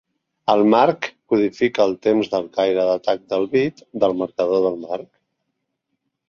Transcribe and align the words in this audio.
El 0.51 0.61
marc 0.73 1.09
codifica 1.33 1.85
el 1.89 1.93
temps 2.07 2.31
del 2.31 2.47
caire 2.55 2.85
d'atac 2.87 3.21
del 3.35 3.45
bit 3.53 3.85
del 4.05 4.17
marcador 4.23 4.65
del 4.65 4.81
marc. 4.89 5.07